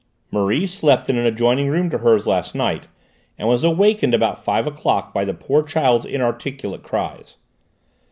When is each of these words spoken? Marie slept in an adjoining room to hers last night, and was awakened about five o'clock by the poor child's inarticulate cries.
Marie 0.31 0.65
slept 0.65 1.09
in 1.11 1.15
an 1.19 1.27
adjoining 1.27 1.67
room 1.67 1.87
to 1.91 1.99
hers 1.99 2.25
last 2.25 2.55
night, 2.55 2.87
and 3.37 3.47
was 3.47 3.63
awakened 3.63 4.15
about 4.15 4.43
five 4.43 4.65
o'clock 4.65 5.13
by 5.13 5.23
the 5.23 5.31
poor 5.31 5.61
child's 5.61 6.05
inarticulate 6.05 6.81
cries. 6.81 7.37